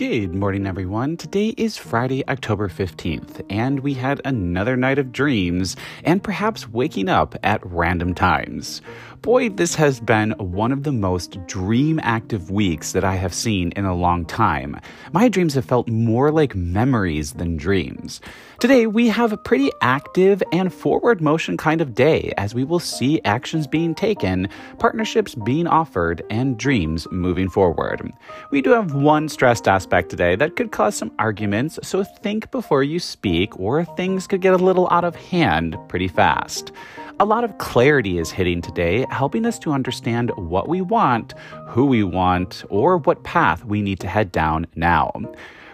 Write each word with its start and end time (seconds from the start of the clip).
Good 0.00 0.34
morning, 0.34 0.66
everyone. 0.66 1.18
Today 1.18 1.48
is 1.58 1.76
Friday, 1.76 2.26
October 2.26 2.70
15th, 2.70 3.44
and 3.50 3.80
we 3.80 3.92
had 3.92 4.18
another 4.24 4.74
night 4.74 4.98
of 4.98 5.12
dreams 5.12 5.76
and 6.04 6.24
perhaps 6.24 6.66
waking 6.66 7.10
up 7.10 7.36
at 7.42 7.60
random 7.66 8.14
times. 8.14 8.80
Boy, 9.22 9.50
this 9.50 9.74
has 9.74 10.00
been 10.00 10.30
one 10.38 10.72
of 10.72 10.84
the 10.84 10.92
most 10.92 11.46
dream 11.46 12.00
active 12.02 12.50
weeks 12.50 12.92
that 12.92 13.04
I 13.04 13.16
have 13.16 13.34
seen 13.34 13.70
in 13.72 13.84
a 13.84 13.94
long 13.94 14.24
time. 14.24 14.80
My 15.12 15.28
dreams 15.28 15.52
have 15.52 15.66
felt 15.66 15.90
more 15.90 16.32
like 16.32 16.54
memories 16.54 17.34
than 17.34 17.58
dreams. 17.58 18.22
Today, 18.60 18.86
we 18.86 19.08
have 19.08 19.30
a 19.30 19.36
pretty 19.36 19.70
active 19.82 20.42
and 20.52 20.72
forward 20.72 21.20
motion 21.20 21.58
kind 21.58 21.82
of 21.82 21.94
day 21.94 22.32
as 22.38 22.54
we 22.54 22.64
will 22.64 22.78
see 22.78 23.20
actions 23.26 23.66
being 23.66 23.94
taken, 23.94 24.48
partnerships 24.78 25.34
being 25.34 25.66
offered, 25.66 26.22
and 26.30 26.56
dreams 26.56 27.06
moving 27.10 27.50
forward. 27.50 28.10
We 28.50 28.62
do 28.62 28.70
have 28.70 28.94
one 28.94 29.28
stressed 29.28 29.68
aspect 29.68 30.08
today 30.08 30.34
that 30.36 30.56
could 30.56 30.72
cause 30.72 30.96
some 30.96 31.12
arguments, 31.18 31.78
so 31.82 32.04
think 32.04 32.50
before 32.50 32.82
you 32.82 32.98
speak, 32.98 33.60
or 33.60 33.84
things 33.84 34.26
could 34.26 34.40
get 34.40 34.54
a 34.54 34.64
little 34.64 34.88
out 34.90 35.04
of 35.04 35.14
hand 35.14 35.76
pretty 35.88 36.08
fast. 36.08 36.72
A 37.20 37.26
lot 37.26 37.44
of 37.44 37.58
clarity 37.58 38.16
is 38.16 38.30
hitting 38.30 38.62
today, 38.62 39.04
helping 39.10 39.44
us 39.44 39.58
to 39.58 39.72
understand 39.72 40.30
what 40.36 40.70
we 40.70 40.80
want, 40.80 41.34
who 41.66 41.84
we 41.84 42.02
want, 42.02 42.64
or 42.70 42.96
what 42.96 43.24
path 43.24 43.62
we 43.62 43.82
need 43.82 44.00
to 44.00 44.08
head 44.08 44.32
down 44.32 44.66
now. 44.74 45.12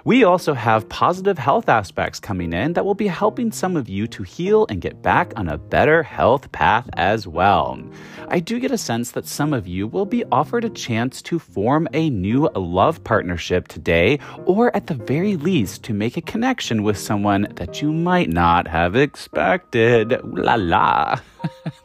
We 0.06 0.22
also 0.22 0.54
have 0.54 0.88
positive 0.88 1.36
health 1.36 1.68
aspects 1.68 2.20
coming 2.20 2.52
in 2.52 2.74
that 2.74 2.84
will 2.84 2.94
be 2.94 3.08
helping 3.08 3.50
some 3.50 3.76
of 3.76 3.88
you 3.88 4.06
to 4.06 4.22
heal 4.22 4.64
and 4.68 4.80
get 4.80 5.02
back 5.02 5.32
on 5.34 5.48
a 5.48 5.58
better 5.58 6.04
health 6.04 6.52
path 6.52 6.88
as 6.92 7.26
well. 7.26 7.82
I 8.28 8.38
do 8.38 8.60
get 8.60 8.70
a 8.70 8.78
sense 8.78 9.10
that 9.10 9.26
some 9.26 9.52
of 9.52 9.66
you 9.66 9.88
will 9.88 10.06
be 10.06 10.24
offered 10.30 10.64
a 10.64 10.70
chance 10.70 11.20
to 11.22 11.40
form 11.40 11.88
a 11.92 12.08
new 12.08 12.48
love 12.54 13.02
partnership 13.02 13.66
today, 13.66 14.20
or 14.44 14.74
at 14.76 14.86
the 14.86 14.94
very 14.94 15.34
least, 15.34 15.82
to 15.82 15.92
make 15.92 16.16
a 16.16 16.22
connection 16.22 16.84
with 16.84 16.96
someone 16.96 17.48
that 17.56 17.82
you 17.82 17.92
might 17.92 18.28
not 18.28 18.68
have 18.68 18.94
expected. 18.94 20.20
La 20.22 20.54
la. 20.54 21.18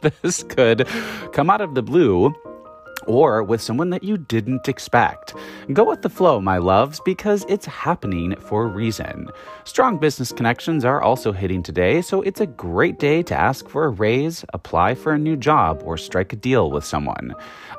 this 0.22 0.44
could 0.44 0.86
come 1.32 1.50
out 1.50 1.60
of 1.60 1.74
the 1.74 1.82
blue 1.82 2.32
or 3.06 3.42
with 3.42 3.60
someone 3.60 3.90
that 3.90 4.02
you 4.02 4.16
didn't 4.16 4.68
expect. 4.68 5.34
Go 5.72 5.84
with 5.84 6.02
the 6.02 6.10
flow, 6.10 6.40
my 6.40 6.58
loves, 6.58 7.00
because 7.04 7.44
it's 7.48 7.66
happening 7.66 8.36
for 8.36 8.64
a 8.64 8.68
reason. 8.68 9.28
Strong 9.64 9.98
business 9.98 10.32
connections 10.32 10.84
are 10.84 11.00
also 11.00 11.32
hitting 11.32 11.62
today, 11.62 12.02
so 12.02 12.22
it's 12.22 12.40
a 12.40 12.46
great 12.46 12.98
day 12.98 13.22
to 13.22 13.34
ask 13.34 13.68
for 13.68 13.84
a 13.84 13.90
raise, 13.90 14.44
apply 14.52 14.94
for 14.94 15.12
a 15.12 15.18
new 15.18 15.36
job, 15.36 15.82
or 15.84 15.96
strike 15.96 16.32
a 16.32 16.36
deal 16.36 16.70
with 16.70 16.84
someone. 16.84 17.34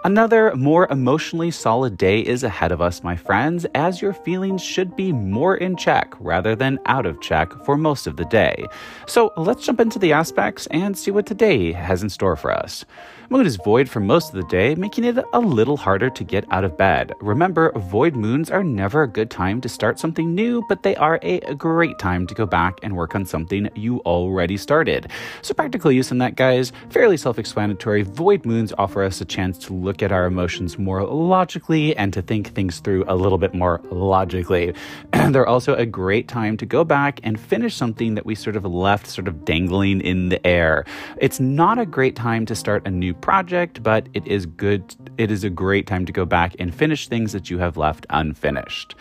Another 0.05 0.53
more 0.55 0.87
emotionally 0.89 1.51
solid 1.51 1.97
day 1.97 2.19
is 2.19 2.43
ahead 2.43 2.71
of 2.71 2.81
us, 2.81 3.03
my 3.03 3.15
friends, 3.15 3.65
as 3.73 4.01
your 4.01 4.13
feelings 4.13 4.61
should 4.61 4.95
be 4.95 5.13
more 5.13 5.55
in 5.55 5.77
check 5.77 6.13
rather 6.19 6.55
than 6.55 6.79
out 6.85 7.05
of 7.05 7.21
check 7.21 7.53
for 7.65 7.77
most 7.77 8.05
of 8.07 8.17
the 8.17 8.25
day. 8.25 8.65
So 9.07 9.31
let's 9.37 9.65
jump 9.65 9.79
into 9.79 9.99
the 9.99 10.11
aspects 10.13 10.67
and 10.67 10.97
see 10.97 11.11
what 11.11 11.25
today 11.25 11.71
has 11.71 12.03
in 12.03 12.09
store 12.09 12.35
for 12.35 12.51
us. 12.51 12.85
Moon 13.29 13.45
is 13.45 13.55
void 13.55 13.89
for 13.89 13.99
most 13.99 14.29
of 14.29 14.35
the 14.35 14.47
day, 14.47 14.75
making 14.75 15.05
it 15.05 15.12
a 15.33 15.39
little 15.39 15.77
harder 15.77 16.09
to 16.09 16.23
get 16.23 16.45
out 16.51 16.63
of 16.63 16.77
bed. 16.77 17.13
Remember, 17.19 17.71
void 17.73 18.15
moons 18.15 18.49
are 18.49 18.63
never 18.63 19.03
a 19.03 19.07
good 19.07 19.29
time 19.29 19.61
to 19.61 19.69
start 19.69 19.99
something 19.99 20.33
new, 20.33 20.63
but 20.69 20.83
they 20.83 20.95
are 20.95 21.19
a 21.21 21.39
great 21.55 21.99
time 21.99 22.25
to 22.27 22.33
go 22.33 22.45
back 22.45 22.79
and 22.83 22.95
work 22.95 23.15
on 23.15 23.25
something 23.25 23.69
you 23.75 23.99
already 23.99 24.57
started. 24.57 25.09
So, 25.41 25.53
practical 25.53 25.91
use 25.91 26.11
in 26.11 26.17
that, 26.19 26.35
guys, 26.35 26.71
fairly 26.89 27.17
self 27.17 27.37
explanatory. 27.37 28.03
Void 28.03 28.45
moons 28.45 28.73
offer 28.77 29.03
us 29.03 29.21
a 29.21 29.25
chance 29.25 29.57
to 29.59 29.73
look 29.73 30.01
at 30.01 30.11
our 30.11 30.25
emotions 30.25 30.77
more 30.77 31.03
logically 31.03 31.95
and 31.95 32.13
to 32.13 32.21
think 32.21 32.53
things 32.53 32.79
through 32.79 33.03
a 33.07 33.15
little 33.15 33.37
bit 33.37 33.53
more 33.53 33.81
logically. 33.91 34.73
They're 35.13 35.47
also 35.47 35.75
a 35.75 35.85
great 35.85 36.27
time 36.27 36.57
to 36.57 36.65
go 36.65 36.83
back 36.83 37.19
and 37.23 37.39
finish 37.39 37.75
something 37.75 38.15
that 38.15 38.25
we 38.25 38.35
sort 38.35 38.55
of 38.55 38.65
left 38.65 39.07
sort 39.07 39.27
of 39.27 39.45
dangling 39.45 40.01
in 40.01 40.29
the 40.29 40.45
air. 40.45 40.85
It's 41.17 41.39
not 41.39 41.79
a 41.79 41.85
great 41.85 42.15
time 42.15 42.45
to 42.47 42.55
start 42.55 42.87
a 42.87 42.91
new 42.91 43.13
project, 43.13 43.83
but 43.83 44.07
it 44.13 44.25
is 44.27 44.45
good. 44.45 44.95
It 45.17 45.31
is 45.31 45.43
a 45.43 45.49
great 45.49 45.87
time 45.87 46.05
to 46.05 46.11
go 46.11 46.25
back 46.25 46.55
and 46.59 46.73
finish 46.73 47.07
things 47.07 47.33
that 47.33 47.49
you 47.49 47.59
have 47.59 47.77
left 47.77 48.05
unfinished. 48.09 48.95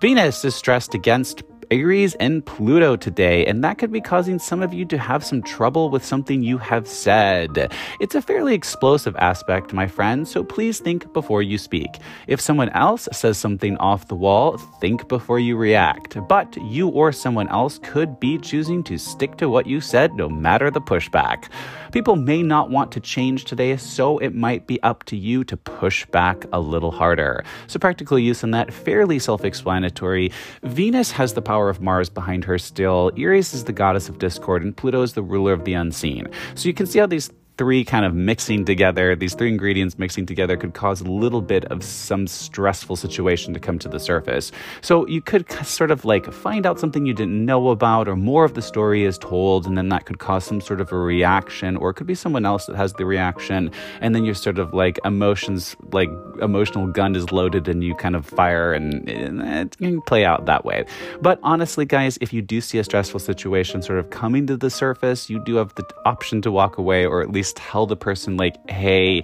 Venus 0.00 0.44
is 0.44 0.54
stressed 0.54 0.94
against 0.94 1.42
Eris 1.70 2.14
and 2.20 2.44
Pluto 2.44 2.94
today, 2.94 3.46
and 3.46 3.64
that 3.64 3.78
could 3.78 3.90
be 3.90 4.00
causing 4.00 4.38
some 4.38 4.62
of 4.62 4.74
you 4.74 4.84
to 4.84 4.98
have 4.98 5.24
some 5.24 5.42
trouble 5.42 5.88
with 5.90 6.04
something 6.04 6.42
you 6.42 6.58
have 6.58 6.86
said. 6.86 7.72
It's 8.00 8.14
a 8.14 8.22
fairly 8.22 8.54
explosive 8.54 9.16
aspect, 9.16 9.72
my 9.72 9.86
friend, 9.86 10.28
so 10.28 10.44
please 10.44 10.78
think 10.78 11.10
before 11.12 11.42
you 11.42 11.58
speak. 11.58 11.98
If 12.26 12.40
someone 12.40 12.68
else 12.70 13.08
says 13.12 13.38
something 13.38 13.76
off 13.78 14.08
the 14.08 14.14
wall, 14.14 14.58
think 14.80 15.08
before 15.08 15.38
you 15.38 15.56
react. 15.56 16.18
But 16.28 16.56
you 16.56 16.88
or 16.88 17.12
someone 17.12 17.48
else 17.48 17.78
could 17.82 18.20
be 18.20 18.38
choosing 18.38 18.82
to 18.84 18.98
stick 18.98 19.36
to 19.36 19.48
what 19.48 19.66
you 19.66 19.80
said 19.80 20.14
no 20.14 20.28
matter 20.28 20.70
the 20.70 20.80
pushback. 20.82 21.50
People 21.94 22.16
may 22.16 22.42
not 22.42 22.70
want 22.70 22.90
to 22.90 22.98
change 22.98 23.44
today, 23.44 23.76
so 23.76 24.18
it 24.18 24.34
might 24.34 24.66
be 24.66 24.82
up 24.82 25.04
to 25.04 25.16
you 25.16 25.44
to 25.44 25.56
push 25.56 26.04
back 26.06 26.44
a 26.52 26.58
little 26.58 26.90
harder. 26.90 27.44
So, 27.68 27.78
practical 27.78 28.18
use 28.18 28.42
in 28.42 28.50
that 28.50 28.72
fairly 28.72 29.20
self 29.20 29.44
explanatory. 29.44 30.32
Venus 30.64 31.12
has 31.12 31.34
the 31.34 31.40
power 31.40 31.68
of 31.68 31.80
Mars 31.80 32.10
behind 32.10 32.46
her 32.46 32.58
still. 32.58 33.12
Eris 33.16 33.54
is 33.54 33.62
the 33.62 33.72
goddess 33.72 34.08
of 34.08 34.18
discord, 34.18 34.64
and 34.64 34.76
Pluto 34.76 35.02
is 35.02 35.12
the 35.12 35.22
ruler 35.22 35.52
of 35.52 35.64
the 35.64 35.74
unseen. 35.74 36.26
So 36.56 36.66
you 36.66 36.74
can 36.74 36.86
see 36.86 36.98
how 36.98 37.06
these 37.06 37.30
three 37.56 37.84
kind 37.84 38.04
of 38.04 38.14
mixing 38.14 38.64
together, 38.64 39.14
these 39.14 39.34
three 39.34 39.48
ingredients 39.48 39.96
mixing 39.96 40.26
together 40.26 40.56
could 40.56 40.74
cause 40.74 41.00
a 41.00 41.04
little 41.04 41.40
bit 41.40 41.64
of 41.66 41.84
some 41.84 42.26
stressful 42.26 42.96
situation 42.96 43.54
to 43.54 43.60
come 43.60 43.78
to 43.78 43.88
the 43.88 44.00
surface. 44.00 44.50
So 44.80 45.06
you 45.06 45.20
could 45.20 45.50
sort 45.64 45.92
of 45.92 46.04
like 46.04 46.32
find 46.32 46.66
out 46.66 46.80
something 46.80 47.06
you 47.06 47.14
didn't 47.14 47.44
know 47.44 47.68
about, 47.68 48.08
or 48.08 48.16
more 48.16 48.44
of 48.44 48.54
the 48.54 48.62
story 48.62 49.04
is 49.04 49.18
told, 49.18 49.66
and 49.66 49.78
then 49.78 49.88
that 49.90 50.04
could 50.04 50.18
cause 50.18 50.44
some 50.44 50.60
sort 50.60 50.80
of 50.80 50.90
a 50.90 50.98
reaction, 50.98 51.76
or 51.76 51.90
it 51.90 51.94
could 51.94 52.08
be 52.08 52.14
someone 52.16 52.44
else 52.44 52.66
that 52.66 52.74
has 52.74 52.92
the 52.94 53.06
reaction, 53.06 53.70
and 54.00 54.14
then 54.14 54.24
you're 54.24 54.34
sort 54.34 54.58
of 54.58 54.74
like 54.74 54.98
emotions, 55.04 55.76
like 55.92 56.10
emotional 56.42 56.88
gun 56.88 57.14
is 57.14 57.30
loaded, 57.30 57.68
and 57.68 57.84
you 57.84 57.94
kind 57.94 58.16
of 58.16 58.26
fire, 58.26 58.72
and 58.72 59.08
it 59.08 59.76
can 59.78 60.00
play 60.02 60.24
out 60.24 60.46
that 60.46 60.64
way. 60.64 60.84
But 61.20 61.38
honestly, 61.44 61.84
guys, 61.84 62.18
if 62.20 62.32
you 62.32 62.42
do 62.42 62.60
see 62.60 62.78
a 62.78 62.84
stressful 62.84 63.20
situation 63.20 63.80
sort 63.80 64.00
of 64.00 64.10
coming 64.10 64.46
to 64.48 64.56
the 64.56 64.70
surface, 64.70 65.30
you 65.30 65.38
do 65.44 65.54
have 65.56 65.72
the 65.76 65.84
option 66.04 66.42
to 66.42 66.50
walk 66.50 66.78
away, 66.78 67.06
or 67.06 67.22
at 67.22 67.30
least 67.30 67.43
tell 67.52 67.86
the 67.86 67.96
person, 67.96 68.36
like, 68.36 68.56
hey, 68.70 69.22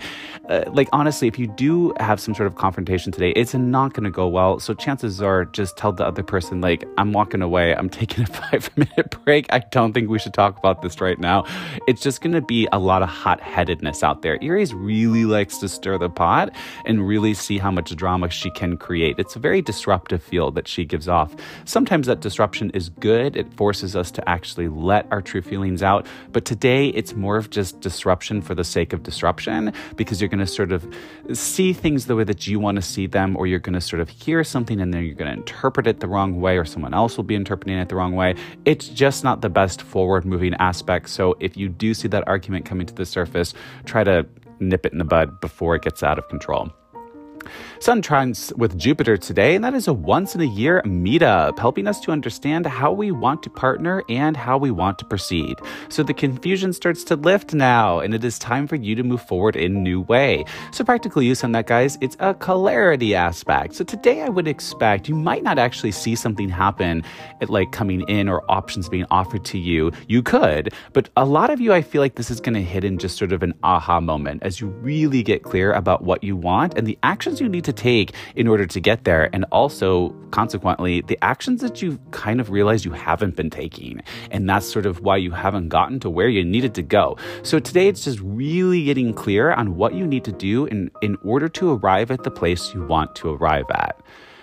uh, 0.48 0.64
like, 0.72 0.88
honestly, 0.92 1.26
if 1.26 1.38
you 1.38 1.46
do 1.46 1.94
have 1.98 2.20
some 2.20 2.34
sort 2.34 2.46
of 2.46 2.56
confrontation 2.56 3.10
today, 3.10 3.30
it's 3.30 3.54
not 3.54 3.94
going 3.94 4.04
to 4.04 4.10
go 4.10 4.28
well. 4.28 4.60
So 4.60 4.74
chances 4.74 5.22
are 5.22 5.46
just 5.46 5.76
tell 5.76 5.92
the 5.92 6.06
other 6.06 6.22
person, 6.22 6.60
like, 6.60 6.84
I'm 6.98 7.12
walking 7.12 7.42
away. 7.42 7.74
I'm 7.74 7.88
taking 8.00 8.24
a 8.24 8.26
five 8.26 8.70
minute 8.76 9.16
break. 9.24 9.46
I 9.50 9.60
don't 9.70 9.92
think 9.92 10.10
we 10.10 10.18
should 10.18 10.34
talk 10.34 10.58
about 10.58 10.82
this 10.82 11.00
right 11.00 11.18
now. 11.18 11.46
It's 11.88 12.02
just 12.02 12.20
going 12.20 12.34
to 12.34 12.42
be 12.42 12.68
a 12.72 12.78
lot 12.78 13.02
of 13.02 13.08
hot 13.08 13.40
headedness 13.40 14.02
out 14.02 14.22
there. 14.22 14.38
Eris 14.42 14.72
really 14.72 15.24
likes 15.24 15.58
to 15.58 15.68
stir 15.68 15.98
the 15.98 16.10
pot 16.10 16.54
and 16.84 17.06
really 17.06 17.34
see 17.34 17.58
how 17.58 17.70
much 17.70 17.94
drama 17.96 18.30
she 18.30 18.50
can 18.50 18.76
create. 18.76 19.18
It's 19.18 19.36
a 19.36 19.38
very 19.38 19.62
disruptive 19.62 20.22
feel 20.22 20.50
that 20.52 20.68
she 20.68 20.84
gives 20.84 21.08
off. 21.08 21.34
Sometimes 21.64 22.06
that 22.06 22.20
disruption 22.20 22.70
is 22.74 22.90
good. 22.90 23.36
It 23.36 23.52
forces 23.54 23.96
us 23.96 24.10
to 24.12 24.28
actually 24.28 24.68
let 24.68 25.06
our 25.10 25.22
true 25.22 25.42
feelings 25.42 25.82
out. 25.82 26.06
But 26.32 26.44
today, 26.44 26.88
it's 26.88 27.14
more 27.14 27.36
of 27.36 27.50
just 27.50 27.80
disruption 27.80 28.09
disruption 28.10 28.42
for 28.42 28.56
the 28.56 28.64
sake 28.64 28.92
of 28.92 29.04
disruption 29.04 29.72
because 29.94 30.20
you're 30.20 30.28
going 30.28 30.40
to 30.40 30.46
sort 30.46 30.72
of 30.72 30.84
see 31.32 31.72
things 31.72 32.06
the 32.06 32.16
way 32.16 32.24
that 32.24 32.44
you 32.44 32.58
want 32.58 32.74
to 32.74 32.82
see 32.82 33.06
them, 33.06 33.36
or 33.36 33.46
you're 33.46 33.60
going 33.60 33.78
to 33.78 33.80
sort 33.80 34.00
of 34.00 34.08
hear 34.08 34.42
something 34.42 34.80
and 34.80 34.92
then 34.92 35.04
you're 35.04 35.14
going 35.14 35.30
to 35.30 35.38
interpret 35.38 35.86
it 35.86 36.00
the 36.00 36.08
wrong 36.08 36.40
way, 36.40 36.58
or 36.58 36.64
someone 36.64 36.92
else 36.92 37.16
will 37.16 37.24
be 37.24 37.36
interpreting 37.36 37.78
it 37.78 37.88
the 37.88 37.94
wrong 37.94 38.16
way. 38.16 38.34
It's 38.64 38.88
just 38.88 39.22
not 39.22 39.42
the 39.42 39.48
best 39.48 39.80
forward 39.80 40.24
moving 40.24 40.54
aspect. 40.54 41.08
So 41.08 41.36
if 41.38 41.56
you 41.56 41.68
do 41.68 41.94
see 41.94 42.08
that 42.08 42.26
argument 42.26 42.64
coming 42.64 42.86
to 42.86 42.94
the 42.94 43.06
surface, 43.06 43.54
try 43.84 44.02
to 44.02 44.26
nip 44.58 44.84
it 44.86 44.92
in 44.92 44.98
the 44.98 45.04
bud 45.04 45.40
before 45.40 45.76
it 45.76 45.82
gets 45.82 46.02
out 46.02 46.18
of 46.18 46.28
control. 46.28 46.72
Sun 47.82 48.02
trines 48.02 48.54
with 48.58 48.76
Jupiter 48.76 49.16
today, 49.16 49.54
and 49.54 49.64
that 49.64 49.72
is 49.72 49.88
a 49.88 49.94
once 49.94 50.34
in 50.34 50.42
a 50.42 50.44
year 50.44 50.82
meetup, 50.84 51.58
helping 51.58 51.86
us 51.86 51.98
to 52.00 52.10
understand 52.10 52.66
how 52.66 52.92
we 52.92 53.10
want 53.10 53.42
to 53.42 53.48
partner 53.48 54.02
and 54.10 54.36
how 54.36 54.58
we 54.58 54.70
want 54.70 54.98
to 54.98 55.06
proceed. 55.06 55.58
So 55.88 56.02
the 56.02 56.12
confusion 56.12 56.74
starts 56.74 57.02
to 57.04 57.16
lift 57.16 57.54
now, 57.54 58.00
and 58.00 58.12
it 58.12 58.22
is 58.22 58.38
time 58.38 58.66
for 58.66 58.76
you 58.76 58.94
to 58.96 59.02
move 59.02 59.22
forward 59.22 59.56
in 59.56 59.76
a 59.76 59.80
new 59.80 60.02
way. 60.02 60.44
So 60.72 60.84
practical 60.84 61.22
use 61.22 61.42
on 61.42 61.52
that, 61.52 61.66
guys, 61.66 61.96
it's 62.02 62.18
a 62.20 62.34
clarity 62.34 63.14
aspect. 63.14 63.76
So 63.76 63.82
today 63.82 64.20
I 64.20 64.28
would 64.28 64.46
expect 64.46 65.08
you 65.08 65.14
might 65.14 65.42
not 65.42 65.58
actually 65.58 65.92
see 65.92 66.14
something 66.14 66.50
happen 66.50 67.02
at 67.40 67.48
like 67.48 67.72
coming 67.72 68.02
in 68.10 68.28
or 68.28 68.44
options 68.50 68.90
being 68.90 69.06
offered 69.10 69.46
to 69.46 69.58
you. 69.58 69.90
You 70.06 70.22
could, 70.22 70.74
but 70.92 71.08
a 71.16 71.24
lot 71.24 71.48
of 71.48 71.62
you, 71.62 71.72
I 71.72 71.80
feel 71.80 72.02
like 72.02 72.16
this 72.16 72.30
is 72.30 72.42
going 72.42 72.56
to 72.56 72.62
hit 72.62 72.84
in 72.84 72.98
just 72.98 73.16
sort 73.16 73.32
of 73.32 73.42
an 73.42 73.54
aha 73.62 74.00
moment 74.00 74.42
as 74.42 74.60
you 74.60 74.66
really 74.66 75.22
get 75.22 75.44
clear 75.44 75.72
about 75.72 76.04
what 76.04 76.22
you 76.22 76.36
want 76.36 76.76
and 76.76 76.86
the 76.86 76.98
actions 77.02 77.40
you 77.40 77.48
need 77.48 77.64
to 77.64 77.69
take 77.72 78.12
in 78.34 78.48
order 78.48 78.66
to 78.66 78.80
get 78.80 79.04
there. 79.04 79.28
And 79.32 79.44
also, 79.52 80.10
consequently, 80.30 81.00
the 81.02 81.18
actions 81.22 81.60
that 81.60 81.82
you 81.82 81.98
kind 82.10 82.40
of 82.40 82.50
realize 82.50 82.84
you 82.84 82.92
haven't 82.92 83.36
been 83.36 83.50
taking. 83.50 84.02
And 84.30 84.48
that's 84.48 84.66
sort 84.70 84.86
of 84.86 85.00
why 85.00 85.16
you 85.16 85.30
haven't 85.30 85.68
gotten 85.68 86.00
to 86.00 86.10
where 86.10 86.28
you 86.28 86.44
needed 86.44 86.74
to 86.74 86.82
go. 86.82 87.16
So 87.42 87.58
today, 87.58 87.88
it's 87.88 88.04
just 88.04 88.20
really 88.20 88.84
getting 88.84 89.14
clear 89.14 89.52
on 89.52 89.76
what 89.76 89.94
you 89.94 90.06
need 90.06 90.24
to 90.24 90.32
do 90.32 90.66
in, 90.66 90.90
in 91.02 91.16
order 91.22 91.48
to 91.48 91.72
arrive 91.72 92.10
at 92.10 92.24
the 92.24 92.30
place 92.30 92.74
you 92.74 92.86
want 92.86 93.14
to 93.16 93.30
arrive 93.30 93.66
at. 93.70 94.00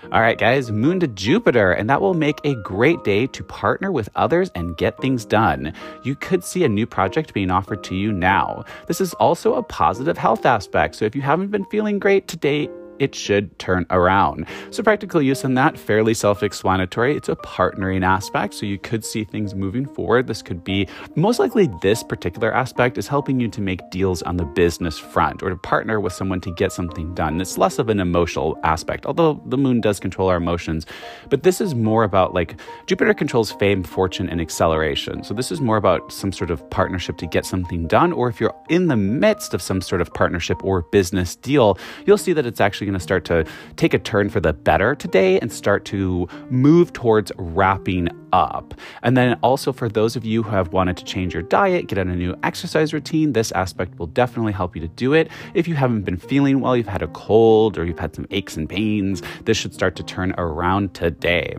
All 0.10 0.22
right, 0.22 0.38
guys, 0.38 0.72
moon 0.72 1.02
to 1.02 1.08
Jupiter, 1.08 1.74
and 1.74 1.90
that 1.90 2.00
will 2.00 2.14
make 2.14 2.40
a 2.46 2.56
great 2.56 3.04
day 3.04 3.28
to 3.28 3.44
partner 3.44 3.92
with 3.92 4.08
others 4.16 4.50
and 4.56 4.78
get 4.78 4.98
things 5.02 5.26
done. 5.26 5.74
You 6.04 6.16
could 6.16 6.46
see 6.46 6.64
a 6.64 6.70
new 6.70 6.88
project 6.88 7.34
being 7.34 7.52
offered 7.52 7.84
to 7.86 7.96
you 7.96 8.14
now. 8.14 8.64
This 8.86 9.02
is 9.02 9.14
also 9.16 9.56
a 9.56 9.64
positive 9.64 10.18
health 10.18 10.46
aspect, 10.46 10.96
so 10.96 11.04
if 11.04 11.14
you 11.14 11.22
haven't 11.22 11.52
been 11.52 11.66
feeling 11.66 12.00
great 12.00 12.30
today, 12.30 12.70
it 13.00 13.16
should 13.16 13.58
turn 13.60 13.86
around. 13.90 14.46
So, 14.72 14.84
practical 14.84 15.22
use 15.22 15.44
in 15.44 15.54
that, 15.56 15.78
fairly 15.78 16.14
self 16.14 16.44
explanatory. 16.44 17.16
It's 17.16 17.30
a 17.30 17.36
partnering 17.36 18.06
aspect, 18.06 18.54
so 18.54 18.66
you 18.66 18.78
could 18.78 19.04
see 19.04 19.24
things 19.24 19.56
moving 19.56 19.86
forward. 19.86 20.28
This 20.28 20.42
could 20.42 20.64
be 20.64 20.88
most 21.16 21.40
likely 21.40 21.70
this 21.82 22.04
particular 22.04 22.54
aspect 22.54 22.98
is 22.98 23.08
helping 23.08 23.40
you 23.40 23.48
to 23.50 23.62
make 23.62 23.90
deals 23.90 24.22
on 24.24 24.38
the 24.38 24.46
business 24.46 24.98
front 24.98 25.44
or 25.44 25.50
to 25.50 25.58
partner 25.58 26.00
with 26.00 26.14
someone 26.14 26.42
to 26.42 26.54
get 26.54 26.72
something 26.72 27.14
done. 27.14 27.40
It's 27.42 27.58
less 27.58 27.80
of 27.80 27.90
an 27.90 28.00
emotional 28.00 28.60
aspect, 28.64 29.06
although 29.06 29.42
the 29.46 29.58
moon 29.58 29.82
does 29.82 30.00
control 30.00 30.30
our 30.30 30.38
emotions. 30.38 30.86
But 31.30 31.44
this 31.44 31.62
is 31.62 31.76
more 31.76 32.04
about 32.04 32.34
like 32.34 32.60
Jupiter 32.88 33.14
controls 33.14 33.52
fame, 33.52 33.84
fortune, 33.84 34.30
and 34.30 34.42
acceleration. 34.42 35.24
So, 35.24 35.34
this 35.34 35.52
is 35.52 35.62
more 35.62 35.78
about 35.78 36.12
some 36.12 36.32
sort 36.32 36.52
of 36.52 36.68
partnership 36.70 37.18
to 37.18 37.28
get 37.28 37.46
something 37.46 37.88
done, 37.88 38.12
or 38.12 38.30
if 38.30 38.40
you're 38.40 38.56
in 38.70 38.88
the 38.88 38.98
midst 38.98 39.54
of 39.54 39.62
some 39.62 39.82
sort 39.82 40.02
of 40.02 40.14
partnership 40.14 40.64
or 40.64 40.84
business 40.84 41.36
deal, 41.36 41.78
you'll 42.06 42.18
see 42.18 42.34
that 42.34 42.46
it's 42.46 42.62
actually 42.62 42.87
going 42.88 42.98
to 42.98 43.00
start 43.00 43.26
to 43.26 43.46
take 43.76 43.94
a 43.94 44.00
turn 44.00 44.30
for 44.30 44.40
the 44.40 44.54
better 44.54 44.96
today 44.96 45.40
and 45.40 45.52
start 45.52 45.86
to 45.86 46.28
move 46.50 46.94
towards 46.94 47.32
wrapping 47.38 48.10
up. 48.34 48.74
And 49.04 49.16
then 49.16 49.38
also 49.44 49.72
for 49.72 49.90
those 49.90 50.16
of 50.16 50.26
you 50.26 50.44
who 50.44 50.50
have 50.50 50.74
wanted 50.74 50.98
to 50.98 51.04
change 51.04 51.34
your 51.34 51.44
diet, 51.44 51.88
get 51.88 51.98
on 51.98 52.10
a 52.10 52.16
new 52.16 52.36
exercise 52.44 52.94
routine, 52.94 53.34
this 53.34 53.52
aspect 53.52 54.00
will 54.00 54.08
definitely 54.08 54.54
help 54.54 54.76
you 54.76 54.82
to 54.82 54.88
do 54.88 55.14
it. 55.14 55.30
If 55.54 55.68
you 55.68 55.76
haven't 55.76 56.02
been 56.02 56.18
feeling 56.18 56.62
well, 56.62 56.76
you've 56.76 56.88
had 56.88 57.04
a 57.04 57.08
cold 57.10 57.78
or 57.78 57.86
you've 57.86 58.00
had 58.00 58.16
some 58.16 58.28
aches 58.32 58.58
and 58.58 58.68
pains, 58.68 59.22
this 59.44 59.58
should 59.58 59.74
start 59.74 59.96
to 59.98 60.04
turn 60.04 60.34
around 60.38 60.94
today. 60.94 61.58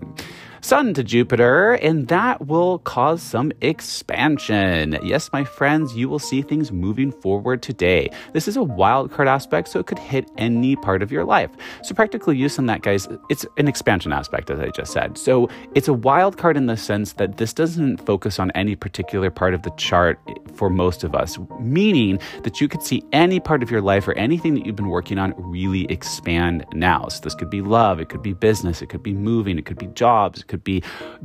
Sun 0.60 0.94
to 0.94 1.04
Jupiter, 1.04 1.74
and 1.74 2.08
that 2.08 2.46
will 2.46 2.80
cause 2.80 3.22
some 3.22 3.52
expansion. 3.60 4.98
Yes, 5.02 5.30
my 5.32 5.44
friends, 5.44 5.96
you 5.96 6.08
will 6.08 6.18
see 6.18 6.42
things 6.42 6.72
moving 6.72 7.12
forward 7.12 7.62
today. 7.62 8.10
This 8.32 8.48
is 8.48 8.56
a 8.56 8.62
wild 8.62 9.12
card 9.12 9.28
aspect, 9.28 9.68
so 9.68 9.78
it 9.78 9.86
could 9.86 10.00
hit 10.00 10.28
any 10.36 10.74
part 10.74 11.02
of 11.02 11.12
your 11.12 11.24
life. 11.24 11.50
So, 11.82 11.94
practical 11.94 12.32
use 12.32 12.58
on 12.58 12.66
that, 12.66 12.82
guys, 12.82 13.06
it's 13.30 13.46
an 13.56 13.68
expansion 13.68 14.12
aspect, 14.12 14.50
as 14.50 14.58
I 14.58 14.70
just 14.70 14.92
said. 14.92 15.16
So, 15.16 15.48
it's 15.76 15.86
a 15.86 15.92
wild 15.92 16.38
card 16.38 16.56
in 16.56 16.66
the 16.66 16.76
sense 16.76 17.12
that 17.14 17.36
this 17.36 17.52
doesn't 17.52 17.98
focus 17.98 18.40
on 18.40 18.50
any 18.52 18.74
particular 18.74 19.30
part 19.30 19.54
of 19.54 19.62
the 19.62 19.70
chart 19.76 20.18
for 20.54 20.70
most 20.70 21.04
of 21.04 21.14
us, 21.14 21.38
meaning 21.60 22.18
that 22.42 22.60
you 22.60 22.66
could 22.66 22.82
see 22.82 23.04
any 23.12 23.38
part 23.38 23.62
of 23.62 23.70
your 23.70 23.80
life 23.80 24.08
or 24.08 24.14
anything 24.14 24.54
that 24.54 24.66
you've 24.66 24.76
been 24.76 24.88
working 24.88 25.18
on 25.18 25.34
really 25.36 25.84
expand 25.84 26.66
now. 26.72 27.06
So, 27.08 27.20
this 27.20 27.36
could 27.36 27.50
be 27.50 27.62
love, 27.62 28.00
it 28.00 28.08
could 28.08 28.22
be 28.22 28.32
business, 28.32 28.82
it 28.82 28.88
could 28.88 29.04
be 29.04 29.14
moving, 29.14 29.56
it 29.56 29.64
could 29.64 29.78
be 29.78 29.86
jobs 29.88 30.42
could 30.48 30.64
be 30.64 30.82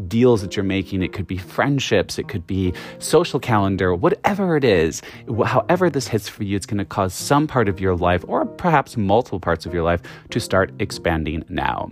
deals 0.07 0.41
that 0.41 0.55
you're 0.55 0.63
making, 0.63 1.01
it 1.01 1.13
could 1.13 1.27
be 1.27 1.37
friendships, 1.37 2.19
it 2.19 2.27
could 2.27 2.45
be 2.45 2.73
social 2.99 3.39
calendar, 3.39 3.95
whatever 3.95 4.55
it 4.55 4.63
is. 4.63 5.01
However, 5.45 5.89
this 5.89 6.07
hits 6.07 6.29
for 6.29 6.43
you, 6.43 6.55
it's 6.55 6.65
going 6.65 6.77
to 6.77 6.85
cause 6.85 7.13
some 7.13 7.47
part 7.47 7.67
of 7.67 7.79
your 7.79 7.95
life, 7.95 8.23
or 8.27 8.45
perhaps 8.45 8.97
multiple 8.97 9.39
parts 9.39 9.65
of 9.65 9.73
your 9.73 9.83
life, 9.83 10.01
to 10.29 10.39
start 10.39 10.71
expanding 10.79 11.43
now. 11.49 11.89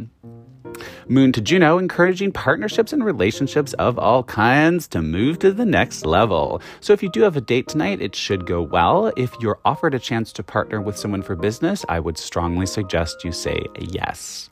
Moon 1.07 1.31
to 1.33 1.41
Juno, 1.41 1.77
encouraging 1.77 2.31
partnerships 2.31 2.93
and 2.93 3.03
relationships 3.03 3.73
of 3.73 3.99
all 3.99 4.23
kinds 4.23 4.87
to 4.89 5.01
move 5.01 5.39
to 5.39 5.51
the 5.51 5.65
next 5.65 6.05
level. 6.05 6.61
So, 6.79 6.93
if 6.93 7.03
you 7.03 7.09
do 7.09 7.21
have 7.21 7.35
a 7.35 7.41
date 7.41 7.67
tonight, 7.67 8.01
it 8.01 8.15
should 8.15 8.45
go 8.45 8.61
well. 8.61 9.11
If 9.17 9.33
you're 9.39 9.59
offered 9.65 9.93
a 9.93 9.99
chance 9.99 10.31
to 10.33 10.43
partner 10.43 10.81
with 10.81 10.97
someone 10.97 11.21
for 11.21 11.35
business, 11.35 11.85
I 11.89 11.99
would 11.99 12.17
strongly 12.17 12.65
suggest 12.65 13.23
you 13.23 13.31
say 13.31 13.65
yes. 13.79 14.49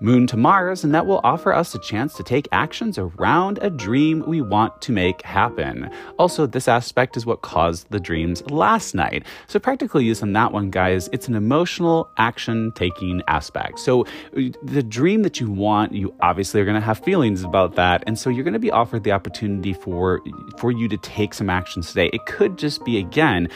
Moon 0.00 0.26
to 0.28 0.36
Mars, 0.36 0.84
and 0.84 0.94
that 0.94 1.06
will 1.06 1.20
offer 1.24 1.52
us 1.52 1.74
a 1.74 1.78
chance 1.80 2.14
to 2.14 2.22
take 2.22 2.46
actions 2.52 2.98
around 2.98 3.58
a 3.62 3.68
dream 3.68 4.22
we 4.26 4.40
want 4.40 4.80
to 4.82 4.92
make 4.92 5.22
happen. 5.22 5.90
Also, 6.18 6.46
this 6.46 6.68
aspect 6.68 7.16
is 7.16 7.26
what 7.26 7.42
caused 7.42 7.90
the 7.90 7.98
dreams 7.98 8.48
last 8.48 8.94
night. 8.94 9.24
So, 9.48 9.58
practical 9.58 10.00
use 10.00 10.22
on 10.22 10.32
that 10.34 10.52
one, 10.52 10.70
guys, 10.70 11.08
it's 11.12 11.26
an 11.26 11.34
emotional 11.34 12.08
action 12.16 12.70
taking 12.76 13.22
aspect. 13.26 13.80
So, 13.80 14.06
uh, 14.36 14.42
the 14.62 14.84
dream 14.84 15.22
that 15.22 15.40
you 15.40 15.50
want, 15.50 15.92
you 15.92 16.14
obviously 16.20 16.60
are 16.60 16.64
going 16.64 16.80
to 16.80 16.80
have 16.80 17.00
feelings 17.00 17.42
about 17.42 17.74
that. 17.74 18.04
And 18.06 18.16
so, 18.16 18.30
you're 18.30 18.44
going 18.44 18.52
to 18.52 18.60
be 18.60 18.70
offered 18.70 19.02
the 19.02 19.12
opportunity 19.12 19.72
for, 19.72 20.20
for 20.58 20.70
you 20.70 20.88
to 20.88 20.96
take 20.98 21.34
some 21.34 21.50
actions 21.50 21.88
today. 21.88 22.10
It 22.12 22.24
could 22.26 22.56
just 22.56 22.84
be, 22.84 22.98
again, 22.98 23.48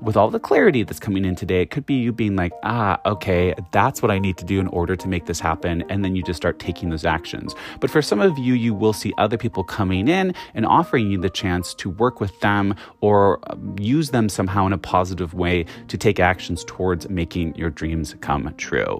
with 0.00 0.16
all 0.16 0.30
the 0.30 0.38
clarity 0.38 0.82
that's 0.82 1.00
coming 1.00 1.24
in 1.24 1.34
today, 1.34 1.62
it 1.62 1.70
could 1.70 1.86
be 1.86 1.94
you 1.94 2.12
being 2.12 2.36
like, 2.36 2.52
ah, 2.62 3.00
okay, 3.06 3.54
that's 3.72 4.02
what 4.02 4.10
I 4.10 4.18
need 4.18 4.36
to 4.38 4.44
do 4.44 4.60
in 4.60 4.66
order 4.68 4.96
to 4.96 5.08
make 5.08 5.26
this 5.26 5.40
happen. 5.40 5.82
And 5.88 6.04
then 6.04 6.14
you 6.14 6.22
just 6.22 6.36
start 6.36 6.58
taking 6.58 6.90
those 6.90 7.04
actions. 7.04 7.54
But 7.80 7.90
for 7.90 8.02
some 8.02 8.20
of 8.20 8.36
you, 8.38 8.54
you 8.54 8.74
will 8.74 8.92
see 8.92 9.12
other 9.18 9.38
people 9.38 9.64
coming 9.64 10.08
in 10.08 10.34
and 10.54 10.66
offering 10.66 11.10
you 11.10 11.18
the 11.18 11.30
chance 11.30 11.74
to 11.74 11.90
work 11.90 12.20
with 12.20 12.38
them 12.40 12.74
or 13.00 13.40
um, 13.50 13.76
use 13.78 14.10
them 14.10 14.28
somehow 14.28 14.66
in 14.66 14.72
a 14.72 14.78
positive 14.78 15.34
way 15.34 15.64
to 15.88 15.96
take 15.96 16.20
actions 16.20 16.64
towards 16.66 17.08
making 17.08 17.54
your 17.54 17.70
dreams 17.70 18.14
come 18.20 18.52
true. 18.56 18.98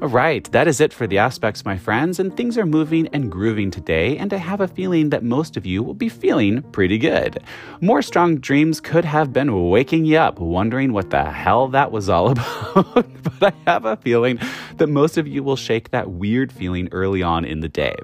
All 0.00 0.08
right, 0.08 0.50
that 0.52 0.66
is 0.66 0.80
it 0.80 0.92
for 0.92 1.06
the 1.06 1.18
aspects, 1.18 1.64
my 1.64 1.76
friends. 1.76 2.18
And 2.18 2.36
things 2.36 2.56
are 2.56 2.66
moving 2.66 3.08
and 3.08 3.30
grooving 3.30 3.70
today. 3.70 4.16
And 4.16 4.32
I 4.32 4.38
have 4.38 4.60
a 4.60 4.68
feeling 4.68 5.10
that 5.10 5.22
most 5.22 5.56
of 5.56 5.66
you 5.66 5.82
will 5.82 5.94
be 5.94 6.08
feeling 6.08 6.62
pretty 6.72 6.98
good. 6.98 7.42
More 7.80 8.02
strong 8.02 8.36
dreams 8.38 8.80
could 8.80 9.04
have 9.04 9.32
been 9.32 9.68
waking 9.68 10.04
you 10.04 10.21
up 10.22 10.38
wondering 10.38 10.92
what 10.92 11.10
the 11.10 11.24
hell 11.24 11.66
that 11.66 11.90
was 11.90 12.08
all 12.08 12.30
about, 12.30 13.06
but 13.40 13.52
I 13.52 13.70
have 13.70 13.84
a 13.84 13.96
feeling 13.96 14.38
that 14.76 14.86
most 14.86 15.18
of 15.18 15.26
you 15.26 15.42
will 15.42 15.56
shake 15.56 15.90
that 15.90 16.12
weird 16.12 16.52
feeling 16.52 16.88
early 16.92 17.24
on 17.24 17.44
in 17.44 17.58
the 17.58 17.68
day. 17.68 17.96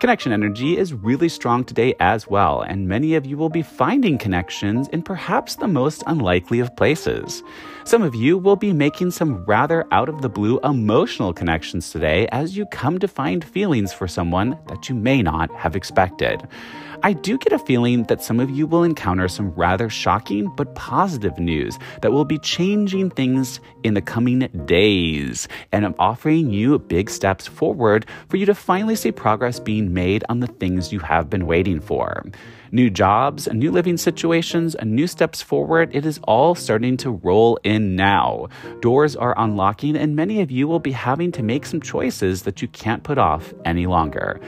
Connection 0.00 0.32
energy 0.32 0.78
is 0.78 0.94
really 0.94 1.28
strong 1.28 1.62
today 1.62 1.94
as 2.00 2.26
well, 2.26 2.62
and 2.62 2.88
many 2.88 3.14
of 3.14 3.26
you 3.26 3.36
will 3.36 3.50
be 3.50 3.60
finding 3.60 4.16
connections 4.16 4.88
in 4.88 5.02
perhaps 5.02 5.56
the 5.56 5.68
most 5.68 6.02
unlikely 6.06 6.60
of 6.60 6.74
places. 6.74 7.42
Some 7.84 8.00
of 8.00 8.14
you 8.14 8.38
will 8.38 8.56
be 8.56 8.72
making 8.72 9.10
some 9.10 9.44
rather 9.44 9.86
out 9.92 10.08
of 10.08 10.22
the 10.22 10.30
blue 10.30 10.58
emotional 10.60 11.34
connections 11.34 11.90
today 11.90 12.26
as 12.32 12.56
you 12.56 12.64
come 12.72 12.98
to 12.98 13.06
find 13.06 13.44
feelings 13.44 13.92
for 13.92 14.08
someone 14.08 14.58
that 14.68 14.88
you 14.88 14.94
may 14.94 15.20
not 15.20 15.54
have 15.54 15.76
expected. 15.76 16.48
I 17.02 17.14
do 17.14 17.38
get 17.38 17.54
a 17.54 17.58
feeling 17.58 18.04
that 18.04 18.22
some 18.22 18.40
of 18.40 18.50
you 18.50 18.66
will 18.66 18.82
encounter 18.82 19.26
some 19.26 19.52
rather 19.52 19.88
shocking 19.88 20.48
but 20.54 20.74
positive 20.74 21.38
news 21.38 21.78
that 22.02 22.12
will 22.12 22.26
be 22.26 22.38
changing 22.38 23.08
things 23.10 23.58
in 23.82 23.94
the 23.94 24.02
coming 24.02 24.40
days. 24.66 25.48
And 25.72 25.86
I'm 25.86 25.94
offering 25.98 26.50
you 26.50 26.78
big 26.78 27.08
steps 27.08 27.46
forward 27.46 28.04
for 28.28 28.36
you 28.36 28.44
to 28.44 28.54
finally 28.54 28.96
see 28.96 29.12
progress 29.12 29.58
being 29.58 29.94
made 29.94 30.24
on 30.28 30.40
the 30.40 30.46
things 30.46 30.92
you 30.92 30.98
have 30.98 31.30
been 31.30 31.46
waiting 31.46 31.80
for 31.80 32.22
new 32.72 32.90
jobs, 32.90 33.48
new 33.52 33.70
living 33.70 33.96
situations, 33.96 34.76
new 34.84 35.06
steps 35.06 35.42
forward. 35.42 35.90
It 35.92 36.06
is 36.06 36.20
all 36.24 36.54
starting 36.54 36.96
to 36.98 37.10
roll 37.10 37.58
in 37.64 37.96
now. 37.96 38.48
Doors 38.80 39.16
are 39.16 39.34
unlocking, 39.36 39.96
and 39.96 40.14
many 40.14 40.40
of 40.40 40.50
you 40.50 40.68
will 40.68 40.78
be 40.78 40.92
having 40.92 41.32
to 41.32 41.42
make 41.42 41.66
some 41.66 41.80
choices 41.80 42.42
that 42.42 42.62
you 42.62 42.68
can't 42.68 43.02
put 43.02 43.18
off 43.18 43.52
any 43.64 43.86
longer. 43.86 44.40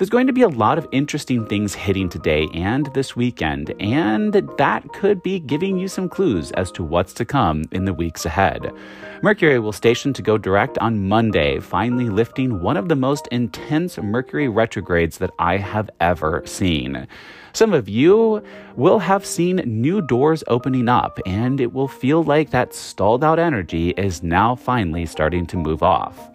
There's 0.00 0.08
going 0.08 0.28
to 0.28 0.32
be 0.32 0.40
a 0.40 0.48
lot 0.48 0.78
of 0.78 0.88
interesting 0.92 1.44
things 1.44 1.74
hitting 1.74 2.08
today 2.08 2.48
and 2.54 2.86
this 2.94 3.14
weekend, 3.14 3.74
and 3.80 4.32
that 4.56 4.90
could 4.94 5.22
be 5.22 5.38
giving 5.40 5.76
you 5.76 5.88
some 5.88 6.08
clues 6.08 6.52
as 6.52 6.72
to 6.72 6.82
what's 6.82 7.12
to 7.12 7.26
come 7.26 7.64
in 7.70 7.84
the 7.84 7.92
weeks 7.92 8.24
ahead. 8.24 8.72
Mercury 9.20 9.58
will 9.58 9.72
station 9.72 10.14
to 10.14 10.22
go 10.22 10.38
direct 10.38 10.78
on 10.78 11.06
Monday, 11.06 11.60
finally 11.60 12.08
lifting 12.08 12.62
one 12.62 12.78
of 12.78 12.88
the 12.88 12.96
most 12.96 13.26
intense 13.26 13.98
Mercury 13.98 14.48
retrogrades 14.48 15.18
that 15.18 15.32
I 15.38 15.58
have 15.58 15.90
ever 16.00 16.42
seen. 16.46 17.06
Some 17.52 17.74
of 17.74 17.86
you 17.86 18.42
will 18.76 19.00
have 19.00 19.26
seen 19.26 19.56
new 19.66 20.00
doors 20.00 20.42
opening 20.48 20.88
up, 20.88 21.18
and 21.26 21.60
it 21.60 21.74
will 21.74 21.88
feel 21.88 22.24
like 22.24 22.48
that 22.52 22.72
stalled 22.72 23.22
out 23.22 23.38
energy 23.38 23.90
is 23.98 24.22
now 24.22 24.54
finally 24.54 25.04
starting 25.04 25.46
to 25.48 25.58
move 25.58 25.82
off. 25.82 26.29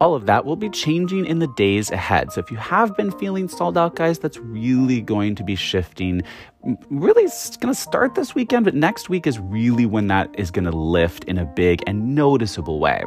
All 0.00 0.14
of 0.14 0.24
that 0.26 0.46
will 0.46 0.56
be 0.56 0.70
changing 0.70 1.26
in 1.26 1.40
the 1.40 1.46
days 1.46 1.90
ahead. 1.90 2.32
So 2.32 2.40
if 2.40 2.50
you 2.50 2.56
have 2.56 2.96
been 2.96 3.10
feeling 3.12 3.48
stalled 3.48 3.76
out, 3.76 3.96
guys, 3.96 4.18
that's 4.18 4.38
really 4.38 5.02
going 5.02 5.34
to 5.34 5.44
be 5.44 5.56
shifting. 5.56 6.22
Really, 6.62 7.26
going 7.60 7.72
to 7.72 7.80
start 7.80 8.14
this 8.14 8.34
weekend, 8.34 8.66
but 8.66 8.74
next 8.74 9.08
week 9.08 9.26
is 9.26 9.38
really 9.38 9.86
when 9.86 10.08
that 10.08 10.28
is 10.38 10.50
going 10.50 10.66
to 10.66 10.70
lift 10.70 11.24
in 11.24 11.38
a 11.38 11.46
big 11.46 11.82
and 11.86 12.14
noticeable 12.14 12.80
way. 12.80 13.02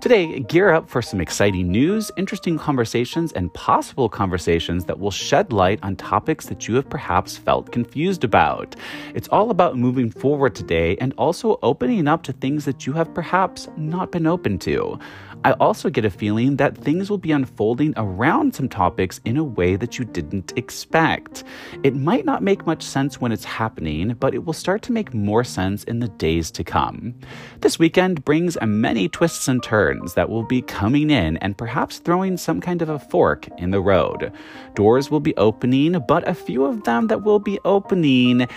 Today, 0.00 0.40
gear 0.40 0.70
up 0.70 0.88
for 0.88 1.00
some 1.00 1.20
exciting 1.20 1.70
news, 1.70 2.10
interesting 2.16 2.58
conversations, 2.58 3.32
and 3.32 3.54
possible 3.54 4.08
conversations 4.08 4.86
that 4.86 4.98
will 4.98 5.12
shed 5.12 5.52
light 5.52 5.78
on 5.84 5.94
topics 5.94 6.46
that 6.46 6.66
you 6.66 6.74
have 6.74 6.90
perhaps 6.90 7.36
felt 7.36 7.70
confused 7.70 8.24
about. 8.24 8.74
It's 9.14 9.28
all 9.28 9.50
about 9.50 9.76
moving 9.76 10.10
forward 10.10 10.56
today 10.56 10.96
and 10.96 11.14
also 11.18 11.60
opening 11.62 12.08
up 12.08 12.24
to 12.24 12.32
things 12.32 12.64
that 12.64 12.84
you 12.84 12.92
have 12.94 13.14
perhaps 13.14 13.68
not 13.76 14.10
been 14.10 14.26
open 14.26 14.58
to. 14.60 14.98
I 15.44 15.52
also 15.52 15.88
get 15.88 16.04
a 16.04 16.10
feeling 16.10 16.56
that 16.56 16.76
things 16.76 17.10
will 17.10 17.18
be 17.18 17.30
unfolding 17.30 17.94
around 17.96 18.56
some 18.56 18.68
topics 18.68 19.20
in 19.24 19.36
a 19.36 19.44
way 19.44 19.76
that 19.76 19.96
you 19.96 20.04
didn't 20.04 20.52
expect. 20.56 21.44
It 21.84 21.94
might 21.94 22.24
not 22.24 22.42
make 22.42 22.66
much 22.66 22.87
sense 22.88 23.20
when 23.20 23.32
it's 23.32 23.44
happening, 23.44 24.14
but 24.18 24.34
it 24.34 24.44
will 24.44 24.52
start 24.52 24.82
to 24.82 24.92
make 24.92 25.14
more 25.14 25.44
sense 25.44 25.84
in 25.84 26.00
the 26.00 26.08
days 26.08 26.50
to 26.52 26.64
come. 26.64 27.14
This 27.60 27.78
weekend 27.78 28.24
brings 28.24 28.56
many 28.62 29.08
twists 29.08 29.48
and 29.48 29.62
turns 29.62 30.14
that 30.14 30.30
will 30.30 30.42
be 30.42 30.62
coming 30.62 31.10
in 31.10 31.36
and 31.38 31.58
perhaps 31.58 31.98
throwing 31.98 32.36
some 32.36 32.60
kind 32.60 32.82
of 32.82 32.88
a 32.88 32.98
fork 32.98 33.48
in 33.58 33.70
the 33.70 33.80
road. 33.80 34.32
Doors 34.74 35.10
will 35.10 35.20
be 35.20 35.36
opening, 35.36 36.02
but 36.08 36.26
a 36.28 36.34
few 36.34 36.64
of 36.64 36.84
them 36.84 37.06
that 37.08 37.22
will 37.22 37.38
be 37.38 37.58
opening 37.64 38.48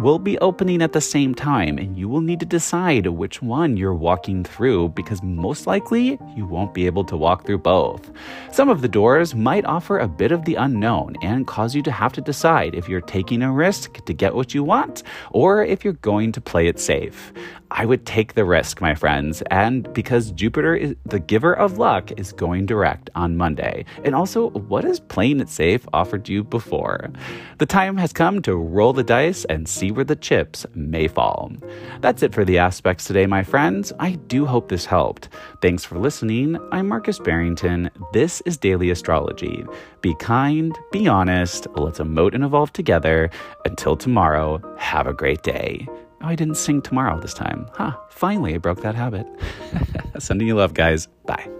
will 0.00 0.18
be 0.18 0.38
opening 0.38 0.80
at 0.82 0.92
the 0.92 1.00
same 1.00 1.34
time, 1.34 1.76
and 1.76 1.96
you 1.96 2.08
will 2.08 2.20
need 2.20 2.40
to 2.40 2.46
decide 2.46 3.06
which 3.06 3.42
one 3.42 3.76
you're 3.76 3.94
walking 3.94 4.42
through 4.42 4.88
because 4.90 5.22
most 5.22 5.66
likely 5.66 6.18
you 6.34 6.46
won't 6.46 6.72
be 6.72 6.86
able 6.86 7.04
to 7.04 7.16
walk 7.16 7.44
through 7.44 7.58
both. 7.58 8.10
Some 8.50 8.68
of 8.68 8.80
the 8.80 8.88
doors 8.88 9.34
might 9.34 9.64
offer 9.64 9.98
a 9.98 10.08
bit 10.08 10.32
of 10.32 10.44
the 10.44 10.54
unknown 10.54 11.16
and 11.22 11.46
cause 11.46 11.74
you 11.74 11.82
to 11.82 11.92
have 11.92 12.12
to 12.14 12.20
decide 12.20 12.74
if 12.74 12.88
you're 12.88 13.00
taking 13.00 13.42
a 13.42 13.52
risk 13.52 14.04
to 14.06 14.14
get 14.14 14.34
what 14.34 14.54
you 14.54 14.64
want 14.64 15.02
or 15.32 15.64
if 15.64 15.84
you're 15.84 15.92
going 15.94 16.32
to 16.32 16.40
play 16.40 16.66
it 16.66 16.80
safe. 16.80 17.32
I 17.72 17.86
would 17.86 18.04
take 18.04 18.34
the 18.34 18.44
risk, 18.44 18.80
my 18.80 18.96
friends, 18.96 19.42
and 19.50 19.92
because 19.92 20.32
Jupiter 20.32 20.74
is 20.74 20.96
the 21.04 21.20
giver 21.20 21.54
of 21.54 21.78
luck 21.78 22.10
is 22.18 22.32
going 22.32 22.66
direct 22.66 23.10
on 23.14 23.36
Monday. 23.36 23.84
And 24.04 24.14
also, 24.14 24.50
what 24.50 24.82
has 24.82 24.98
playing 24.98 25.38
it 25.40 25.48
safe 25.48 25.86
offered 25.92 26.28
you 26.28 26.42
before? 26.42 27.10
The 27.58 27.66
time 27.66 27.96
has 27.98 28.12
come 28.12 28.42
to 28.42 28.56
roll 28.56 28.92
the 28.92 29.04
dice 29.04 29.44
and 29.44 29.68
where 29.90 30.04
the 30.04 30.16
chips 30.16 30.66
may 30.74 31.08
fall. 31.08 31.52
That's 32.00 32.22
it 32.22 32.34
for 32.34 32.44
the 32.44 32.58
aspects 32.58 33.04
today, 33.04 33.26
my 33.26 33.42
friends. 33.42 33.92
I 33.98 34.12
do 34.12 34.46
hope 34.46 34.68
this 34.68 34.84
helped. 34.84 35.28
Thanks 35.62 35.84
for 35.84 35.98
listening. 35.98 36.58
I'm 36.72 36.88
Marcus 36.88 37.18
Barrington. 37.18 37.90
This 38.12 38.40
is 38.42 38.56
Daily 38.56 38.90
Astrology. 38.90 39.64
Be 40.00 40.14
kind, 40.16 40.78
be 40.92 41.08
honest, 41.08 41.66
let's 41.76 41.98
emote 41.98 42.34
and 42.34 42.44
evolve 42.44 42.72
together. 42.72 43.30
Until 43.64 43.96
tomorrow, 43.96 44.60
have 44.78 45.06
a 45.06 45.12
great 45.12 45.42
day. 45.42 45.86
Oh, 46.22 46.26
I 46.26 46.34
didn't 46.34 46.56
sing 46.56 46.82
tomorrow 46.82 47.18
this 47.18 47.34
time. 47.34 47.66
Huh, 47.72 47.96
finally 48.10 48.54
I 48.54 48.58
broke 48.58 48.82
that 48.82 48.94
habit. 48.94 49.26
Sending 50.18 50.48
you 50.48 50.54
love, 50.54 50.74
guys. 50.74 51.06
Bye. 51.26 51.59